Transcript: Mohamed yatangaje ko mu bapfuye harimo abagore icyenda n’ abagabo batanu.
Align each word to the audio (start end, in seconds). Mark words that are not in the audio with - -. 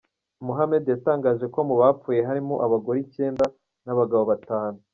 Mohamed 0.45 0.83
yatangaje 0.93 1.45
ko 1.53 1.59
mu 1.67 1.75
bapfuye 1.81 2.19
harimo 2.29 2.55
abagore 2.65 2.97
icyenda 3.05 3.45
n’ 3.85 3.87
abagabo 3.93 4.23
batanu. 4.31 4.77